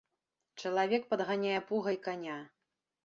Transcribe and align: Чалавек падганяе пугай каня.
Чалавек 0.61 1.03
падганяе 1.11 1.59
пугай 1.69 1.97
каня. 2.09 2.39